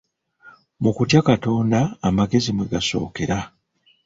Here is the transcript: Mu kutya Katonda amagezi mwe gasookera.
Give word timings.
Mu 0.81 0.91
kutya 0.97 1.21
Katonda 1.27 1.79
amagezi 2.07 2.49
mwe 2.53 2.65
gasookera. 2.71 3.37